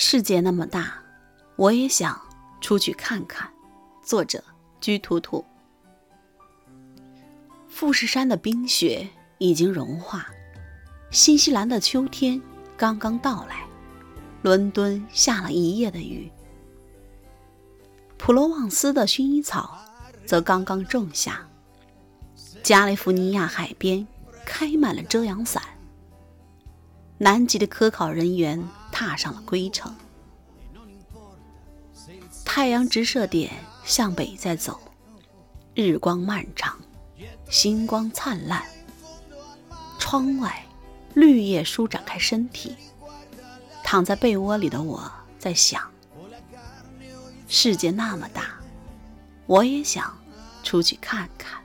[0.00, 0.94] 世界那么大，
[1.56, 2.16] 我也想
[2.60, 3.50] 出去看看。
[4.00, 4.44] 作者：
[4.80, 5.44] 居图图。
[7.66, 9.08] 富士山的冰雪
[9.38, 10.28] 已经融化，
[11.10, 12.40] 新西兰的秋天
[12.76, 13.66] 刚刚到来，
[14.40, 16.30] 伦敦下了一夜的雨，
[18.16, 19.76] 普罗旺斯的薰衣草
[20.24, 21.44] 则刚刚种下，
[22.62, 24.06] 加利福尼亚海边
[24.46, 25.60] 开满了遮阳伞。
[27.20, 28.62] 南极的科考人员
[28.98, 29.94] 踏上了归程，
[32.44, 33.52] 太阳直射点
[33.84, 34.80] 向北在走，
[35.72, 36.76] 日光漫长，
[37.48, 38.60] 星光灿烂。
[40.00, 40.66] 窗外，
[41.14, 42.74] 绿叶舒展开身体，
[43.84, 45.80] 躺在被窝里的我在想：
[47.46, 48.58] 世界那么大，
[49.46, 50.12] 我也想
[50.64, 51.62] 出去看看。